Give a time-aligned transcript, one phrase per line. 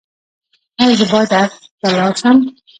[0.79, 2.37] ایا زه باید ارګ ته لاړ شم؟